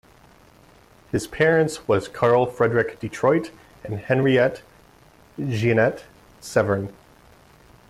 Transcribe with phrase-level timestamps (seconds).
[1.11, 3.51] His Parents was Carl Friedrich Detroit
[3.83, 4.63] and Henriette
[5.37, 6.05] Jeanette
[6.39, 6.91] Severin.